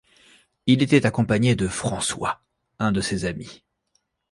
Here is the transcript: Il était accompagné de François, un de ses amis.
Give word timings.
Il 0.65 0.81
était 0.81 1.05
accompagné 1.05 1.55
de 1.55 1.67
François, 1.67 2.41
un 2.79 2.91
de 2.91 3.01
ses 3.01 3.25
amis. 3.25 3.63